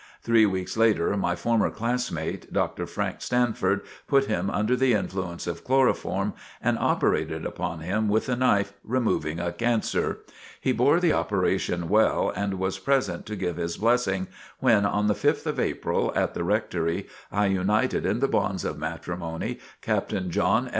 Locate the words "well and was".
11.87-12.79